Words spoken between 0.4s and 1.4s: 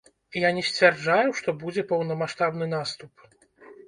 Я не сцвярджаю,